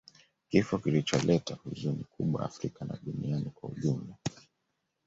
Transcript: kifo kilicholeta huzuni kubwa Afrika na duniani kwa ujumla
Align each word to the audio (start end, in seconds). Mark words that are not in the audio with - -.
kifo 0.49 0.77
kilicholeta 0.77 1.55
huzuni 1.55 2.03
kubwa 2.03 2.45
Afrika 2.45 2.85
na 2.85 2.97
duniani 3.05 3.49
kwa 3.53 3.69
ujumla 3.69 4.15